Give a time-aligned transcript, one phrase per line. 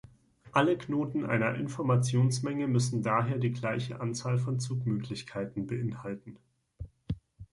[0.51, 6.39] Alle Knoten einer Informationsmenge müssen daher die gleiche Anzahl von Zugmöglichkeiten beinhalten.